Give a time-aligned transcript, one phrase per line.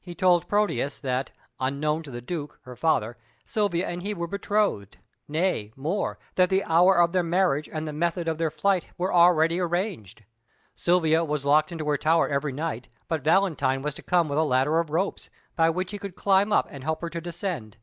[0.00, 1.30] He told Proteus that,
[1.60, 4.96] unknown to the Duke, her father, Silvia and he were betrothed
[5.28, 9.12] nay, more, that the hour of their marriage and the method of their flight were
[9.12, 10.24] already arranged.
[10.74, 14.42] Silvia was locked into her tower every night, but Valentine was to come with a
[14.42, 17.76] ladder of ropes, by which he could climb up and help her to descend.